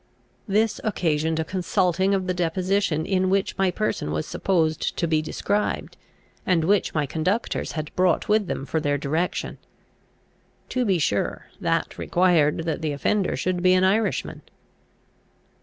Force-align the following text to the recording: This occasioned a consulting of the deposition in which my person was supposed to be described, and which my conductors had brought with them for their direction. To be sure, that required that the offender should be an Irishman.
This 0.47 0.81
occasioned 0.83 1.39
a 1.39 1.45
consulting 1.45 2.15
of 2.15 2.25
the 2.25 2.33
deposition 2.33 3.05
in 3.05 3.29
which 3.29 3.55
my 3.55 3.69
person 3.69 4.09
was 4.09 4.25
supposed 4.25 4.97
to 4.97 5.07
be 5.07 5.21
described, 5.21 5.95
and 6.43 6.63
which 6.63 6.95
my 6.95 7.05
conductors 7.05 7.73
had 7.73 7.95
brought 7.95 8.27
with 8.27 8.47
them 8.47 8.65
for 8.65 8.79
their 8.79 8.97
direction. 8.97 9.59
To 10.69 10.85
be 10.85 10.97
sure, 10.97 11.51
that 11.59 11.99
required 11.99 12.63
that 12.63 12.81
the 12.81 12.93
offender 12.93 13.37
should 13.37 13.61
be 13.61 13.73
an 13.73 13.83
Irishman. 13.83 14.41